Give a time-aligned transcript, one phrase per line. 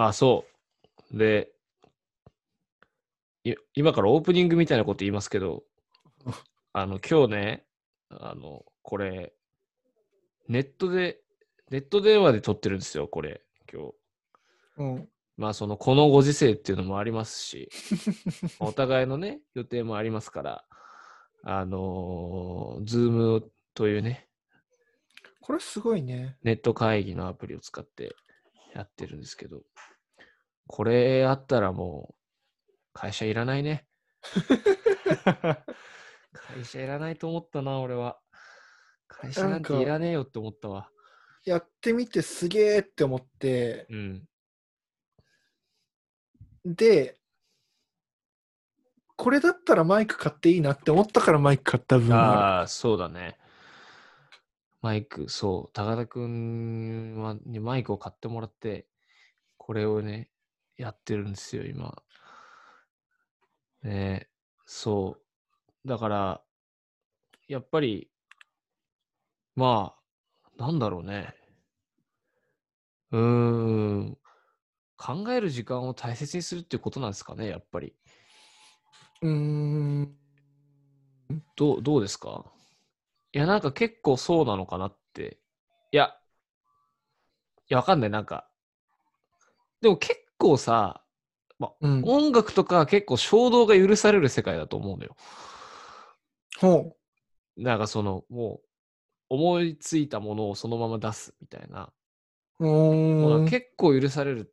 [0.00, 0.44] あ、そ
[1.12, 1.18] う。
[1.18, 1.50] で、
[3.42, 5.64] い今からオープニングみたいなこと言いますけど、
[6.72, 7.66] あの、今日ね、
[8.08, 9.34] あの、これ、
[10.46, 11.20] ネットで、
[11.70, 13.42] ネット電話で撮ってるんですよ、これ、
[13.72, 13.94] 今日。
[14.76, 15.08] うん。
[15.36, 17.68] まあ、その、このご時世っていうのもありますし、
[18.60, 20.64] お互いのね、予定もありますから、
[21.42, 24.28] あのー、ズームというね、
[25.40, 26.36] これすごいね。
[26.44, 28.14] ネット会議のアプリを使って
[28.78, 29.62] やってるんですけど、
[30.68, 32.14] これあったらもう、
[32.92, 33.88] 会社いらないね。
[36.32, 38.20] 会社いらないと思ったな、俺は。
[39.08, 40.88] 会社なんていらねえよって思ったわ。
[41.44, 44.22] やってみてすげえって思って、うん。
[46.64, 47.18] で、
[49.16, 52.16] これだったらマイク買っていいなって思ったからマイク買った部分。
[52.16, 53.40] ああ、そうだね。
[54.80, 58.88] マイク、そう、高田くんはにマイクを買ってもらって、
[59.58, 60.30] これをね、
[60.76, 62.02] やってるんですよ、今。
[63.82, 64.28] ね
[64.66, 65.16] そ
[65.84, 65.88] う。
[65.88, 66.44] だから、
[67.48, 68.10] やっぱり、
[69.56, 69.94] ま
[70.58, 71.34] あ、なんだろうね。
[73.10, 73.20] うー
[74.12, 74.18] ん。
[74.96, 77.94] 考える時間を大切にするっていうことなんですかね、やっぱり。
[79.22, 80.18] うーん。
[81.56, 82.52] どう、どうですか？
[83.38, 85.38] いや、なんか結構そうなのかなって。
[85.92, 86.16] いや、
[87.70, 88.10] いや、わかんない。
[88.10, 88.50] なんか、
[89.80, 91.04] でも結構さ、
[91.60, 92.02] まあ、うん。
[92.04, 95.14] 音楽とか結構衝動が許される世界だと思うのよ。
[96.58, 96.96] ほ
[97.56, 98.66] なんかその、もう、
[99.28, 101.92] 思いついたものをそのまま出すみたいな。
[103.48, 104.52] 結構許される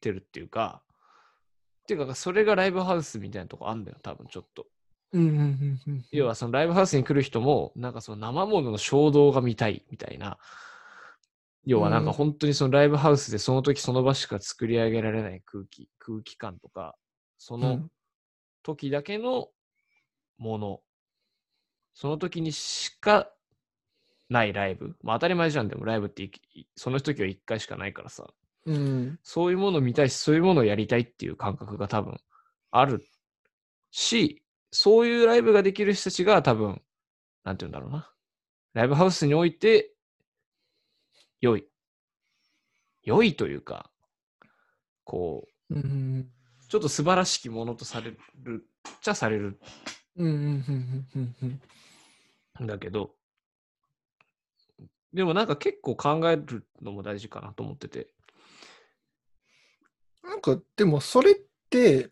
[0.00, 0.82] てるっていうか、
[1.82, 4.66] っていうか、それがライブハウスみたいなとこあんだよ、多分ちょっと。
[5.12, 6.04] うんうんうんうん。
[6.12, 10.38] 要はそのライブハウスに来る人も、なんかその生ものの衝動が見たいみたいな。
[11.64, 16.96] 要はなんかうん本当にそのライブハウスでその時その場しか作り上げられない空気、空気感とか、
[17.38, 17.90] そのうん
[18.62, 19.48] 時だけの
[20.38, 20.80] もの、
[21.94, 23.30] その時にしか
[24.28, 24.96] ないライブ。
[25.02, 26.30] まあ当たり前じゃん、でもライブって
[26.76, 28.26] その時は一回しかないからさ。
[28.66, 29.18] うん。
[29.22, 32.18] そういうものを見たいし、そういうものをやりたいっていう感覚が多分
[32.70, 33.02] ある
[33.90, 36.80] し、そういうライブができる人たちが多分、
[37.44, 38.10] なんて言うんだろうな。
[38.74, 39.92] ライブハウスにおいて、
[41.40, 41.66] 良い。
[43.02, 43.90] 良いというか、
[45.04, 46.30] こう、うん。
[46.68, 49.58] ちょっと素晴らしきものとされるっちゃされる
[52.60, 53.14] だけど、
[55.12, 58.08] でもなんか結構考えるのも大事かなと思ってて。
[60.22, 61.34] なんか、でもそれっ
[61.70, 62.10] て、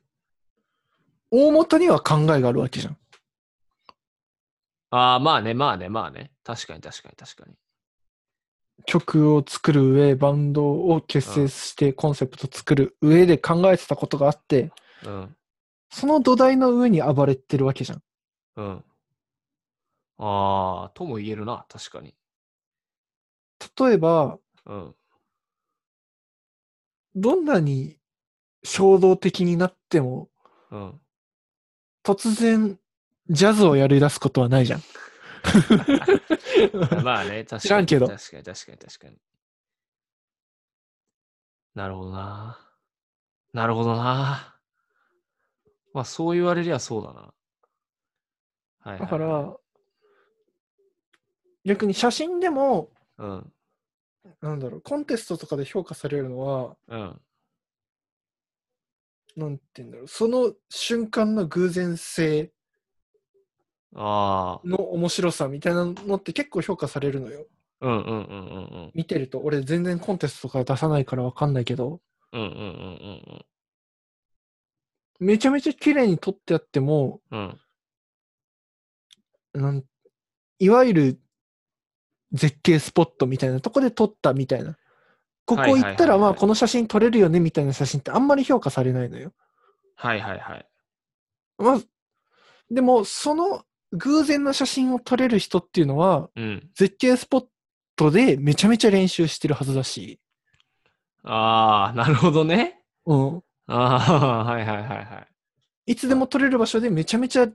[1.31, 2.99] 大元には考えがあるわけじゃん。
[4.91, 6.33] ああ、まあね、まあね、まあね。
[6.45, 7.55] 確かに確かに確かに。
[8.87, 14.73] 曲を作る上、バンドを結成してコンセプト作る上で考えてたことがあって、
[15.05, 15.37] うん。
[15.91, 18.03] その土台の上に暴れてるわけじゃん。
[18.57, 18.85] うん。
[20.19, 22.15] ああ、とも言えるな、確かに。
[23.79, 24.95] 例えば、うん。
[27.15, 27.99] どんなに
[28.63, 30.29] 衝動的になっても、
[30.71, 31.01] うん。
[32.03, 32.79] 突然、
[33.29, 34.83] ジャズをやり出すことはないじゃん。
[37.05, 37.61] まあね、確かに。
[37.61, 39.17] 知らんけど確かに、確かに、確かに。
[41.75, 42.59] なるほどな。
[43.53, 44.57] なるほどな。
[45.93, 47.21] まあ、そう言われりゃそうだな。
[47.21, 49.01] はいはい、はい。
[49.01, 49.57] だから、
[51.65, 53.53] 逆に写真でも、うん。
[54.41, 57.21] なんだろう、コンテストとかで評価されるのは、うん。
[59.39, 62.53] なんて言うんだろう、その瞬間の偶然性
[63.95, 64.69] ああ。
[64.69, 67.47] の面白さみたいなのって結構評価されるのよ。
[67.81, 68.21] うんうんうんうんう
[68.89, 68.91] ん。
[68.95, 72.01] 見てると、俺全然コンテストとか出さないからわかんないけど、
[72.33, 73.45] うんうんうん
[75.21, 77.59] めちゃめちゃ綺麗に撮ってあっても、うん
[79.55, 79.63] うん。
[79.63, 79.85] なん
[80.59, 81.21] いわゆる
[82.33, 84.77] 絶景スポットみたいなとこで撮ったみたいな。
[85.49, 89.33] ここ行ったらまあこの写真撮れるよねみたいな写真ってあんまり評価されないのよ。
[89.97, 90.69] はいはいはい。
[91.57, 91.81] まあ、
[92.71, 93.63] でもその
[93.93, 96.69] 偶然の写真を撮れる人っていうのはうん。
[96.75, 97.47] 絶景スポッ
[97.97, 100.21] トでめちゃめちゃ練習してるはずだし、
[101.25, 102.83] ああ、なるほどね。
[103.07, 103.43] うん。
[103.69, 105.27] ああ、はいはいはいは
[105.87, 105.93] い。
[105.93, 107.49] いつでも撮れる場所でめちゃめちゃ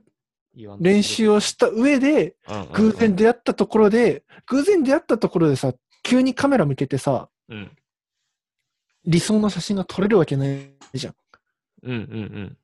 [0.80, 2.34] 練習をした上で、
[2.72, 5.72] 偶然出会ったところで、偶然出会ったところでさ、
[6.02, 7.70] 急にカメラ向けてさ、うん。
[9.06, 11.14] 理想の写真が撮れるわけないじゃん。
[11.82, 12.00] うんうんう
[12.40, 12.56] ん。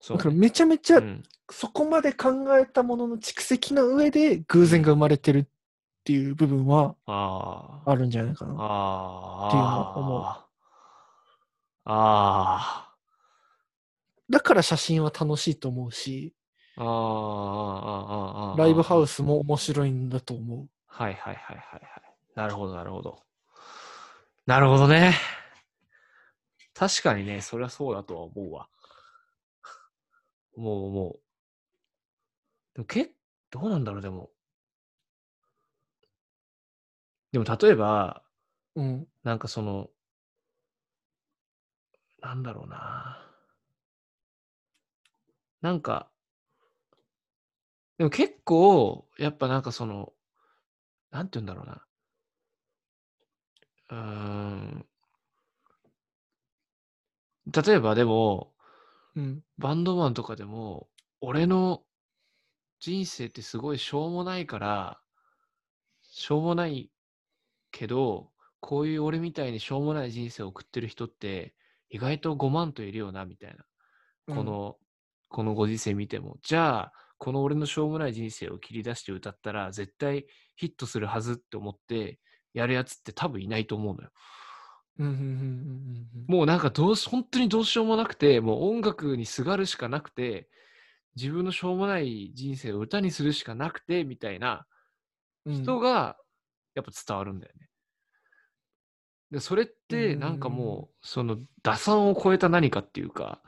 [0.00, 5.46] そだからねめちゃめちゃうんそこまで考えたものの蓄積の上で偶然が生まれてるっ
[6.08, 8.52] っていう部分はあるんじゃないかな。
[8.52, 10.46] っていうのは思うあ
[11.84, 12.94] あ。
[14.30, 16.32] だから写真は楽しいと思うし、
[16.78, 16.86] ああ。
[16.86, 18.50] ああ。
[18.52, 18.56] ああ。
[18.56, 19.16] ライブハウス。
[19.16, 20.68] スも面白いんだと思う。
[20.86, 22.07] はいはいはいはいはい。
[22.38, 23.24] なるほどなるほど。
[24.46, 25.14] なるほどね。
[26.72, 28.70] 確かにね、そりゃそうだとは思うわ。
[30.52, 31.20] 思う思う。
[32.74, 33.12] でもけ
[33.50, 34.30] どうなんだろう、でも。
[37.32, 38.22] でも例えば、
[38.74, 39.06] うん。
[39.22, 39.90] なんかその、
[42.20, 43.18] なんだろうな。
[45.60, 46.10] なんか、
[47.98, 50.12] でも結構、やっぱなんかその、
[51.12, 51.82] なんて言うんだろうな。
[53.90, 54.86] うーん。
[57.50, 58.52] 例えばでも、
[59.16, 59.42] うん。
[59.56, 60.88] バンドマンとかでも、
[61.20, 61.82] 俺の
[62.78, 65.00] 人生ってすごいしょうもないから、
[66.02, 66.90] しょうもない
[67.70, 71.54] けど、こういう俺みたいにしょうもない人生を送ってる人って、
[71.90, 73.64] 意外と5万といるよな、みたいな。
[74.34, 74.76] この、
[75.28, 76.38] このご時世見ても。
[76.42, 80.26] じゃあ、この俺のしょうもない人生を切り出して歌ったら、絶対
[80.56, 82.20] ヒットするはずって思って、
[82.58, 84.10] やるやつって多分いないと思うのよ。
[84.98, 85.06] うん。
[85.06, 85.12] うん。
[85.12, 85.18] うん。
[85.18, 86.26] うん。
[86.26, 90.48] もうなんかどうし、本当にどうしようもなくて、もう音楽にすがるしかなくて、
[91.16, 94.66] 自分のしょうもない人生を歌にするしかなくて、みたいな
[95.46, 95.54] うん。
[95.54, 96.16] 人が
[96.74, 97.68] やっぱ伝わるんだよね。
[99.30, 103.42] で、それってなんかもう、その打算を超えた何かっていうか。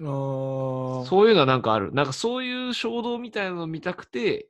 [0.00, 1.92] そういうのはなんかある。
[1.92, 4.48] なんかそういう衝動みたいなのを見たくて、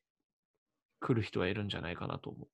[1.00, 2.48] 来る人はいるんじゃないかなと思う。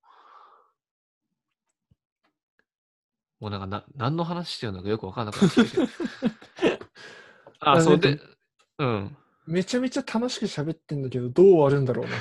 [3.45, 5.61] もうなんかな、何の話してるのかよくわかんなくなって。
[7.61, 8.19] あ、あそうで
[8.79, 9.15] うん。
[9.47, 12.21] めちゃめちゃ楽しく喋ってんだけど、どう終わるんだろうなっ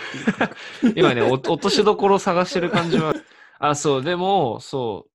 [0.82, 1.00] ていう。
[1.00, 3.14] 今ね、お落としどころを探してる感じは。
[3.58, 5.12] あ、そう、でも、そう。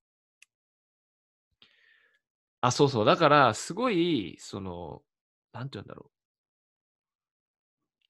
[2.62, 3.04] あ、そうそう。
[3.04, 5.02] だから、すごい、その、
[5.52, 6.10] なんて言うんだろ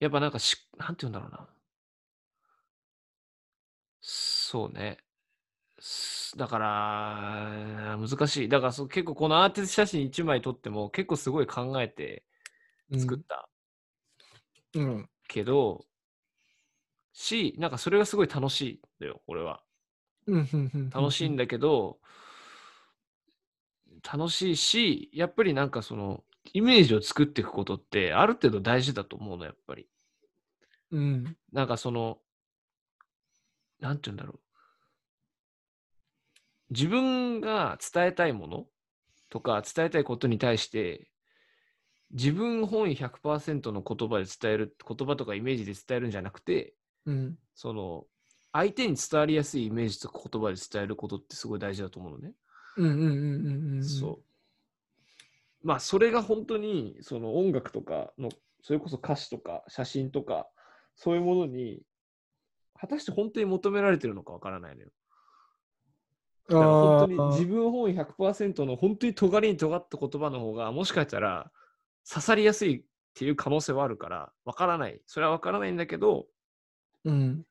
[0.00, 0.04] う。
[0.04, 1.48] やっぱなんかし、なんて言うんだろうな。
[4.00, 4.98] そうね。
[6.30, 8.48] すだから、難しい。
[8.48, 12.24] だからそう、結構このアーティスト写真1枚撮っても、結構すごい考えて
[12.98, 13.48] 作った
[14.74, 15.08] うん。
[15.28, 15.84] けど、
[17.12, 19.62] し、なんかそれがすごい楽しいんだよ、俺は。
[20.26, 20.48] うん。
[20.52, 20.70] うん。
[20.74, 20.90] うん。
[20.90, 21.98] 楽しいんだけど、
[24.02, 29.88] 楽しいし、やっぱりなんかその、イメージを作っていくことって、ある程度大事だと思うの、やっぱり。
[30.90, 31.36] うん。
[31.52, 32.18] なんかその、
[33.80, 34.47] なんて言うんだろう。
[36.70, 38.66] 自分が伝えたいもの
[39.30, 41.08] とか伝えたいことに対して、
[42.10, 46.74] 自分本位100%の言葉で伝える、言葉とかイメージで伝えるんじゃなくて、
[47.06, 47.38] うん。
[47.54, 48.06] その、
[48.52, 52.32] 相手に伝わりやすいイメージとか言葉で伝えることってすごい大事だと思うのね。
[52.76, 52.86] うん。
[52.86, 52.96] うん。
[52.96, 53.74] うん。
[53.76, 53.84] うん。
[53.84, 55.66] そう。
[55.66, 58.30] まあ、それが本当に、その音楽とかの、
[58.62, 60.48] それこそ歌詞とか写真とか、
[60.96, 61.82] そういうものに、
[62.74, 64.90] 果たして本当に求められてるのかわからないのよ。
[66.48, 71.50] だから本当に自分本位100%の本当に尖りに尖った言葉の方が、もしかしたら
[72.08, 72.82] 刺さりやすいっ
[73.14, 75.00] ていう可能性はあるから、わからない。
[75.06, 76.26] それはわからないんだけど、
[77.04, 77.44] うん。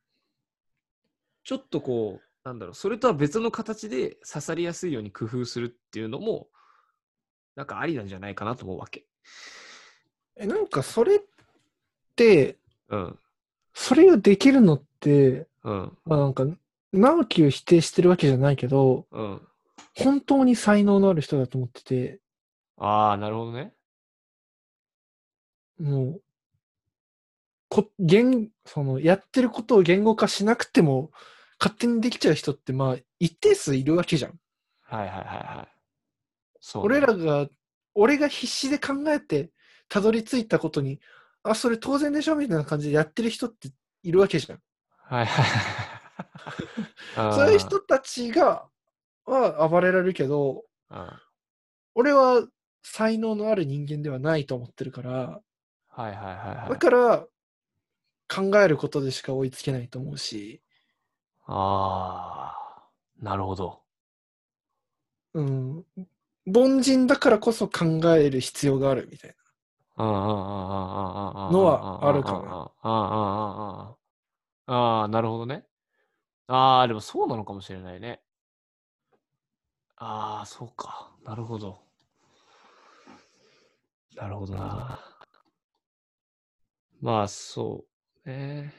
[1.43, 6.47] ちょっとこう、なんだろう、それとは別の形で刺さりやすいように工夫するっていうのも、
[7.55, 9.05] なんかありなんじゃないかなと思うわけ。
[10.35, 11.19] え、なんかそれっ
[12.15, 12.57] て、
[12.89, 13.19] うん。
[13.73, 15.97] それができるのって、うん。
[16.05, 16.45] まあなんか、
[16.93, 19.41] 直樹を否定してるわけじゃないけど、うん。
[19.95, 22.19] 本当に才能のある人だと思ってて、
[22.77, 23.73] ああ、なるほどね。
[25.79, 26.21] もう、
[27.69, 31.11] こ、言、その、やってることを言語化しなくても、
[31.59, 34.39] 勝手にできちゃう人って、まあ、一定数いるわけじゃん。
[34.83, 35.67] はいはいはいはい。
[36.61, 36.85] そう、ね。
[36.85, 37.47] 俺らが、
[37.95, 39.51] 俺が必死で考えて、
[39.89, 40.99] たどり着いたことに、
[41.43, 43.69] あ、それ当然でしょみたいな感じでやってる人って
[44.03, 44.59] いるわけじゃん。
[45.09, 45.96] はいはいはい。
[47.15, 48.67] そういう人たちが、
[49.25, 51.21] は暴れられるけど、あ
[51.95, 52.47] 俺は
[52.83, 56.69] 才能のある人間ではないと思ってるから、ーはいはいはいはい。
[56.69, 57.27] だから、
[58.29, 60.61] 考えることでしか追いつけないと思うし、
[61.45, 62.89] ああ、
[63.21, 63.81] なるほど。
[65.33, 65.85] うん、
[66.47, 69.35] 凡人だからこそ考える必要があるみたい
[69.95, 72.71] ああ、ああ、ああ、ああ、のはあるかな
[74.67, 75.65] ああ、なるほどね。
[76.47, 78.21] ああ、でもそうなのかもしれないね。
[79.97, 81.11] ああ、そうか。
[81.23, 81.79] なるほど。
[84.15, 84.99] なるほどな。
[87.01, 87.85] まあ、そ
[88.25, 88.73] うね。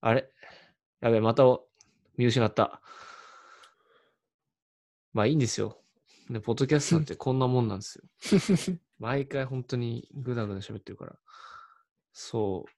[0.00, 0.28] あれ？
[1.00, 1.44] やべえ、また
[2.16, 2.80] 見失った。
[5.12, 5.80] まあいいんですよ。
[6.28, 8.04] ね、ポッドキャストなんてこんなもんなんですよ。
[8.98, 11.16] 毎回本当にぐだぐだ喋ってるから。
[12.12, 12.70] そう。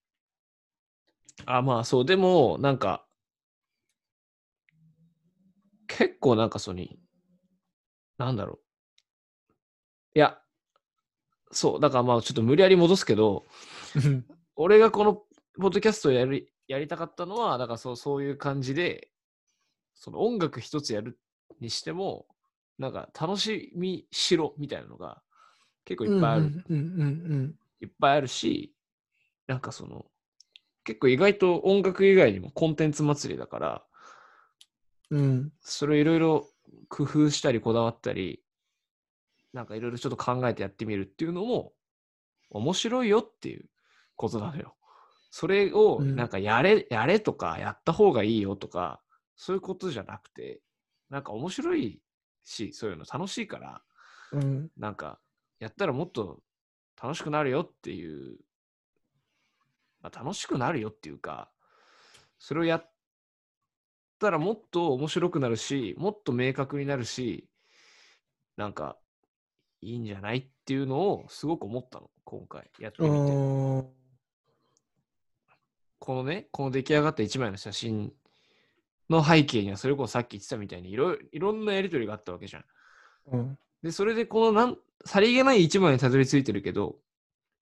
[1.47, 3.08] あ、まあそう、でも、なんか、
[5.99, 6.85] 結構なんかその、
[8.19, 8.61] なんだろ
[10.15, 10.19] う。
[10.19, 10.39] いや、
[11.51, 13.45] そう、だからまあちょっと無理やり戻すけど、
[13.97, 14.25] うん
[14.61, 15.15] 俺がこの
[15.61, 19.09] ポッドキャストをやりやりたかったのは、だからそうそういう感じで、
[19.95, 21.19] その音楽一つやる
[21.61, 22.27] にしても、
[22.77, 25.23] なんか楽しみしろみたいなのが
[25.85, 27.57] 結構いっぱいある。
[27.81, 28.75] いっぱいあるし、
[29.47, 30.07] なんかその、
[30.83, 33.85] 結構意外と音楽以外にもコンテンツ祭りだから、
[35.11, 35.21] うん。
[35.21, 36.49] うんそれをいろいろ
[36.89, 38.43] 工夫したりこだわったり、
[39.53, 41.73] なんかいろいろちょっと考えてやってみるっていうのも
[42.51, 43.69] 面白いよっていう
[44.17, 44.77] ことなのよ。
[45.31, 46.17] それをうん。
[46.17, 49.03] なんかやれ、やれとかやった方がいいよとか、
[49.37, 50.61] そういうことじゃなくて、
[51.11, 52.03] なんか面白い
[52.45, 53.83] し、そういうの楽しいから、
[54.33, 54.71] うん。
[54.77, 55.21] なんか
[55.59, 56.43] やったらもっと
[57.01, 58.39] 楽しくなるよっていう、
[60.01, 61.51] まあ、楽しくなるよっていうか、
[62.39, 62.93] それをやっ
[64.19, 67.49] たらもっと面白くなるし、もっと明確になるし、
[68.57, 68.97] なんか
[69.81, 73.33] いいんじゃないっていうのをすごく思ったの、今回やってうみて。
[73.35, 73.99] ん
[76.01, 78.13] このね、この出来上がった一枚の写真
[79.11, 82.65] の背景には、それこそさっき言ってたみたいにいろいいろんなやりとりがあったわけじゃん。
[83.33, 86.97] うんで、それでこのなん、さりげない一枚にたどり着いてるけど、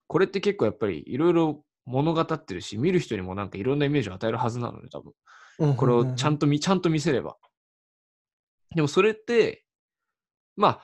[0.07, 5.13] これって結構やっぱりいろいろ物語ってるし、見る人にもなんかいろんなイメージを与えるはずなのね、多分。
[5.59, 7.37] うんこれをちゃんと見、ちゃんと見せれば。
[8.75, 9.65] でもそれって、
[10.57, 10.81] まあ、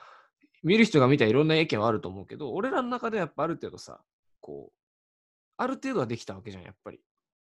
[0.63, 4.01] 見る人が見たらいろんな意見はあると思うけど、俺らの中でやっぱある程度さ、
[4.39, 4.73] こう、
[5.57, 6.99] ある程度はできたわけじゃん、やっぱり。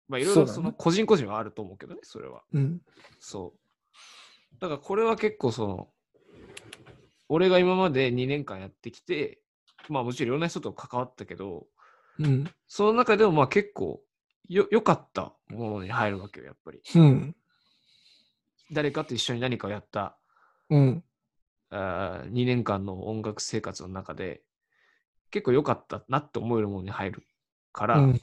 [0.09, 2.43] まあ、いろいろその個人個人はあると思うけどね、それは。
[2.53, 2.81] うん
[3.21, 4.61] そう。
[4.61, 5.89] だからこれは結構その、
[7.29, 9.41] 俺が今まで2年間やってきて、
[9.89, 11.67] まあもちろんいろんな人と関わったけど、
[12.19, 14.01] うんその中でもまあ結構
[14.49, 16.81] よ良かったものに入るわけよ、やっぱり。
[16.95, 17.37] うん
[18.73, 20.17] 誰かと一緒に何かをやった
[20.71, 21.05] うん
[21.71, 24.43] あ2年間の音楽生活の中で、
[25.31, 27.27] 結構良かったなって思えるものに入る
[27.73, 28.21] から、うん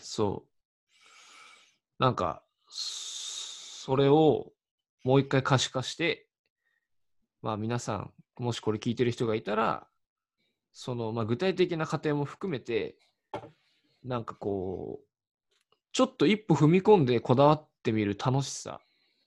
[0.00, 2.02] そう。
[2.02, 4.52] なんか、それを
[5.04, 6.26] もう一回可視化して、
[7.42, 9.86] まあ皆さん、もしこれ聞いてる人がいたら、
[10.72, 12.96] その、まあ具体的な過程も含めて、
[14.04, 18.80] なんかこう、ちょっと一歩踏み込んでこだわってみる楽しさ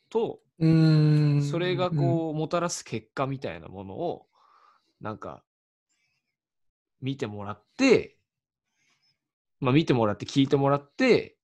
[0.10, 1.44] と、うん。
[1.44, 4.26] それがこう、もたらす結果みたいなものを、
[5.02, 5.44] なんか、
[7.02, 8.18] 見てもらって、
[9.60, 11.38] まあ見てもらって聞いてもらって、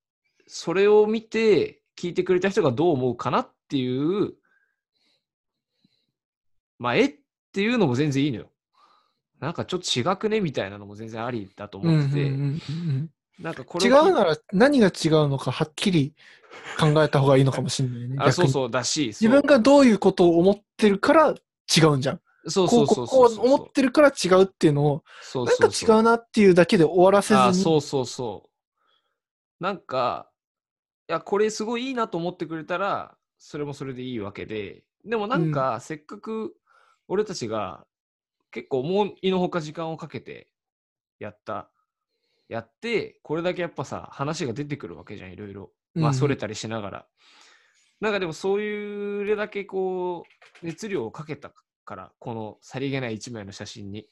[0.48, 4.34] それを見て聞いてくれた人がどう思うかなっていう、
[6.80, 7.16] まあ、えっ
[7.54, 8.50] ていうのも全然いいのよ。
[9.40, 12.32] なんかちょっと違くねみたいなのも全然ありだと思ってて、
[13.40, 16.14] なんかこれ違うなら何が違うのかはっきり
[16.80, 18.16] 考えた方がいいのかもしれないね。
[18.20, 21.36] あ、そうそうだし、自分がどういうことを思ってるから
[21.76, 22.22] 違うんじゃん。
[22.48, 27.64] そうこそうそうそうこう思ってるから違うっていうのを、そうなんか違うなっていうだけで終わらせあずに。
[27.64, 28.50] そうそうそ
[29.60, 29.64] う。
[29.64, 30.30] なんか、
[31.10, 36.56] いや、これすごいいいなと思ってくれたら、それもそれでいいわけで、でもなんか、せっかく
[37.08, 37.86] 俺たちが
[38.52, 40.50] 結構思いのほか時間をかけて
[41.20, 41.70] やった、
[42.54, 45.72] やって、これだけやっぱさ、話が出てくるわけじゃん、いろいろ。
[45.96, 47.08] まあ、うんそれたりしながら。
[48.00, 50.24] なんかでもそういうれだけこ
[50.62, 51.52] う、熱量をかけた
[51.84, 54.08] から、このさりげない一枚の写真に。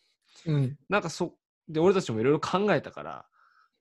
[0.48, 0.78] うん。
[0.90, 1.36] なんかそ、
[1.68, 3.26] で、俺たちもいろいろ考えたから、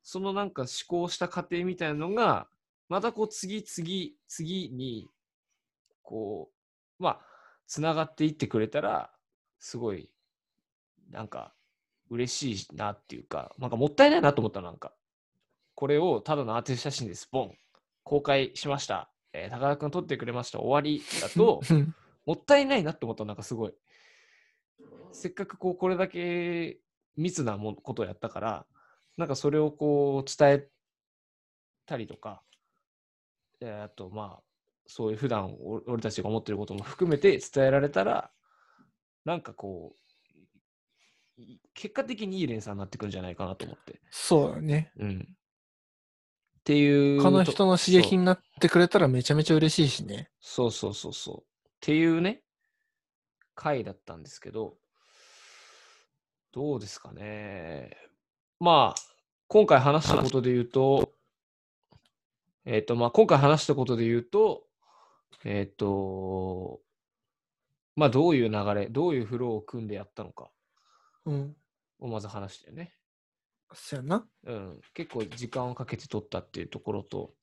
[0.02, 2.47] そのなんか思考した過程みたいなのが、
[2.90, 5.09] またこう次、次、次に、
[6.02, 6.50] こ
[6.99, 7.21] う、まあ、
[7.67, 9.11] つながっていってくれたら、
[9.59, 10.11] すごい、
[11.11, 11.55] なんか、
[12.11, 14.93] 嬉しいなっていうか、なんかもったいないなと思ったのなんか。
[15.75, 17.55] これをただのアーティスト写真です、ボン、
[18.02, 19.11] 公開しました。
[19.33, 21.95] えー高田君撮ってくれました、終わりだと、う ん
[22.26, 23.75] もったいないなって思った、なんかすごい。
[25.12, 26.81] せっかくこう、これだけ
[27.17, 28.67] 密なもことをやったから、
[29.17, 30.69] なんかそれをこう、伝え
[31.87, 32.43] たりとか、
[33.61, 34.43] えーあと、まあ、
[34.87, 38.33] そういう普段お俺たちが思ってることも含めて伝えられたら、
[39.25, 40.10] なんかこう、い
[41.75, 44.01] 結果的にいい連鎖になってくるんじゃないかなと思って。
[44.11, 44.93] そうだね。
[44.99, 45.29] うん。
[46.61, 47.23] っていう。
[47.23, 50.31] 他の人の刺激になってくれたらめちゃめちゃ嬉しいしね。
[50.41, 51.37] そうそうそうそう。
[51.37, 52.43] っていうね、
[53.55, 54.75] 回だったんですけど、
[56.53, 57.97] どうですかね。
[58.59, 59.03] まあ、
[59.47, 61.13] 今回話したことで言うと、
[62.65, 64.65] えっ、と、まあ、今回話したことで言うと、
[65.45, 66.81] えっ、と、
[67.97, 70.51] まあ、どういう流れ、どういうフローを組んでやったのか
[71.27, 71.57] うん。
[71.99, 72.95] をまず話してよね。
[73.73, 74.27] そやな。
[74.45, 77.35] うん、結構時間をかけて撮ったっていうところと、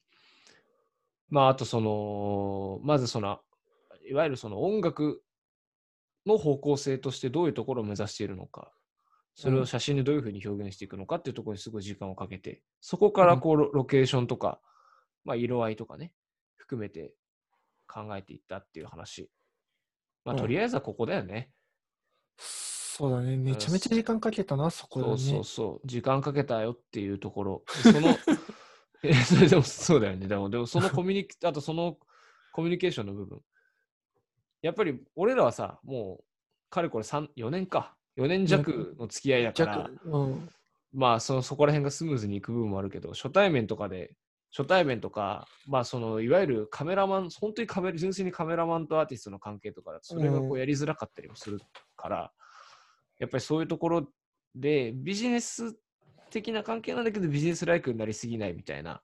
[1.29, 3.39] まあ、あとその、まずその、
[4.09, 5.21] いわゆるその音楽
[6.25, 8.71] の方向性としてどういうところを目指しているのか、
[9.35, 14.59] それを写真でどういうふうに表現していくのかっていうところにすごい時間をかけて、そこからこうロロケーションとか、
[15.25, 16.13] まあ、色合いとかね、
[16.55, 17.13] 含めて
[17.87, 19.29] 考えていったっていう話。
[20.25, 21.51] まあ、うんとりあえずはここだよね。
[22.97, 23.37] そうだね。
[23.37, 25.17] めちゃめちゃ時間かけたな、そこだね。
[25.17, 28.17] そうそうそう、時間かけたよっていうところ、 その、
[29.03, 31.99] えそれでもそうだよね、でも、でもそのコミュニケ、 あとその
[32.51, 33.39] コミュニケーションの部分。
[34.63, 36.23] やっぱり俺らはさ、もう、
[36.71, 40.49] かれこれ3 4年か、4年弱の付き合いだから、弱うん。
[40.91, 44.15] まあその、そこら辺がスムーズにいく部分もあるけど、初対面とかで、
[44.49, 50.59] 初対面とか、まあその、いわゆるカメラマン、本当にカメ純粋にカメラマンとアーティストの関係とかだと、それがこううん。
[50.59, 51.59] やりづらかったりもする
[51.95, 52.33] から、
[53.19, 54.07] やっぱりそういうところ
[54.55, 55.75] で、ビジネス
[56.29, 59.01] 的な関係なんだけど、ビジネスライクになりすぎないみたいな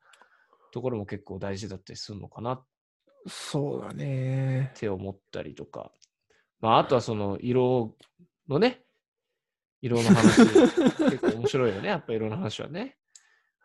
[0.72, 2.65] ところも結構大事だったりするのかなっ
[3.27, 4.72] そうだね。
[4.75, 5.91] て思ったりとか、
[6.60, 7.96] まああとはその色
[8.50, 8.82] のね、
[9.82, 10.41] 色の話、
[11.12, 12.98] 結構面白いよね、やっぱ色の話はね。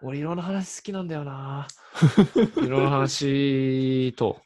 [0.00, 1.66] 俺、色の話好きなんだよな。
[2.62, 4.40] 色の話と、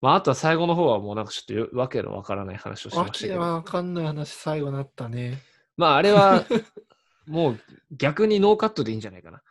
[0.00, 5.42] まあ、あとは最後の方はもうなんかちょっとよわけのわからない話をしわましたけど、けわかんない話、最後なったね。
[5.76, 6.44] まあ、あれは、
[7.26, 9.42] もう逆にノーカットでいいんじゃないかな。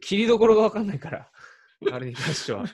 [0.00, 1.30] 切りどころがわかんないから、
[1.92, 2.64] あれに関しては。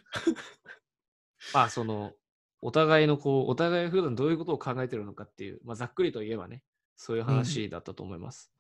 [1.55, 2.13] まあ、その、
[2.61, 6.65] お互いのこう、お互い普段どういうことを考えてるのかっていう、まあ、ざっくりと言えばね、
[6.97, 8.51] そういう話だったと思います。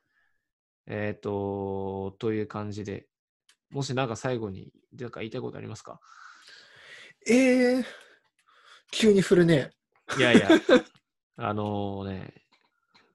[0.86, 3.08] えっ、と、という感じで、
[3.70, 6.00] もしなんか最後に、なんか言いたいことありますか？
[7.28, 7.84] えー、
[8.92, 9.72] 急に振るね。
[10.18, 10.48] いやいや、
[11.36, 12.32] あのね、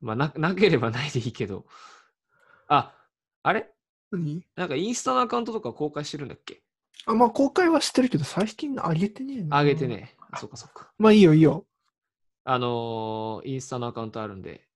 [0.01, 1.65] まあな、なければないでいいけど、
[2.67, 2.93] あ、
[3.43, 3.73] あれ？
[4.11, 4.45] 何？
[4.55, 6.61] なんかインスタのアカウントとか公開してるんだっけ？
[7.05, 9.57] あ、まあ公開はしてるけど、最近上げてねえな。
[9.57, 9.87] あげて。
[9.87, 10.15] ね。
[10.31, 10.91] あそっかそっか。
[10.97, 11.65] まあいいよいいよ。
[12.43, 14.67] あのーインスタのアカウントあるんで、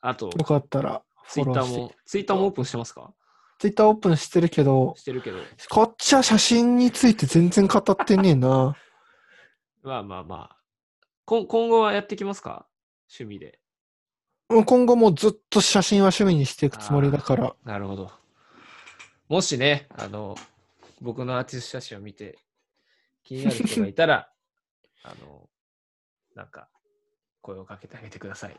[0.00, 1.66] あと、よかったらツイッター。
[1.66, 3.12] も、ツイッターもオープンしてますか？
[3.60, 8.74] ツイッターオープンしてるけど、してるけど、こっちは写真について全然語ってねえな。
[9.84, 10.56] まあまあまあ。
[11.26, 12.66] こ今後はやってきますか？
[13.10, 13.60] 趣味で。
[14.48, 17.54] 今後もずっと写真は趣味にしていくつもりだから。
[17.64, 18.10] なるほど。
[19.28, 20.34] もしね、あの、
[21.02, 22.38] 僕のアーティスト写真を見て
[23.22, 24.32] 気になる人がいたら、
[25.04, 25.48] あの、
[26.34, 26.68] なんか、
[27.42, 28.58] 声をかけてあげてください。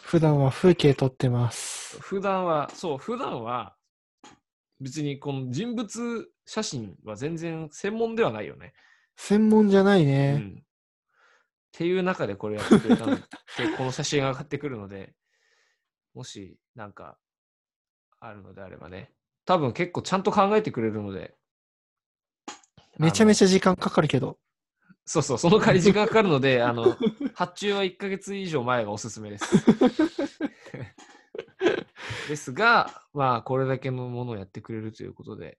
[0.00, 1.98] 普段は風景撮ってます。
[2.00, 3.76] 普段は、そう、普段は、
[4.82, 8.72] 別にこの人物写真は全然専門ではないよね。
[9.16, 10.32] 専門じゃないうね。
[10.34, 10.58] ん。
[10.58, 10.62] っ
[11.72, 13.22] ていう中でこれやってくれたので、
[13.78, 15.14] この写真が上がってくるので、
[16.14, 17.16] もしなんか
[18.20, 19.10] あるのであればね、
[19.46, 21.34] 多分結構ちゃんと考えてくれるので、
[22.98, 23.34] めちゃめゃ。
[23.34, 24.38] ちゃ時間かかるけど。
[25.04, 26.96] そうそう、その代わり時間かかるので、あの、
[27.34, 29.46] 発注は1ヶ月以上前がおすすめです。
[32.32, 35.58] ですが、まあ、これだけのものをやってくれるということで、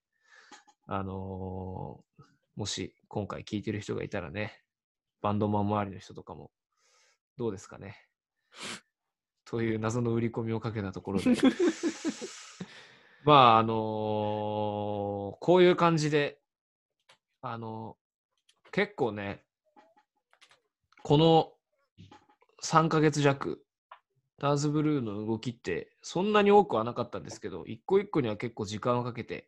[0.88, 2.24] あのー
[2.56, 4.60] もし今回聞いてる人がいたらね、
[5.22, 6.52] バンドマン周りの人とかも、
[7.38, 7.96] どうですかね？
[9.46, 11.32] という謎の売り込みをかけたところで、
[13.26, 13.76] まあ、あのー
[15.40, 16.40] こういう感じで、
[17.42, 17.98] あの
[18.72, 19.44] 結構ね、
[21.04, 21.54] この
[22.64, 23.63] 3ヶ月弱、
[24.44, 29.48] ターズブルーの動きってそんなに多くはなかったんですけど、一個一個には結構時間をかけて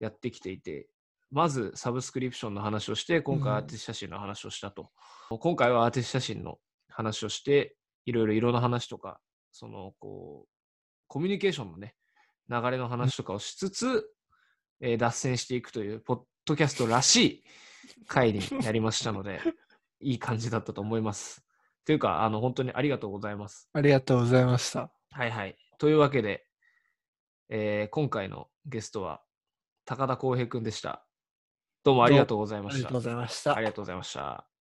[0.00, 0.88] やってきていて、
[1.30, 4.90] まずサブスクリプションの話をして、今回うんアーティスト写真の話をしたと。
[5.30, 9.20] 今回はアーティスト写真の話をして、いろいろ色の話とか、
[9.52, 10.48] その、こう、
[11.06, 11.94] コミュニケーションのね、
[12.50, 14.10] 流れの話とかをしつつ、
[14.80, 17.44] えー脱線していくという、ポッドキャストらしい
[18.08, 19.38] 回になりましたので、
[20.02, 21.44] いい感じだったと思います。
[21.84, 23.68] というか、あの、本当にありがとうございます。
[23.72, 24.90] ありがとうございました。
[25.10, 25.56] はいはい。
[25.78, 26.46] というわけで、
[27.48, 29.22] えー今回のゲストは、
[29.84, 31.06] 高田浩平くんでした。
[31.84, 32.94] どうもありがとうございましたありがとう。
[32.94, 33.66] ございましたあり。
[33.66, 34.51] がとうございました。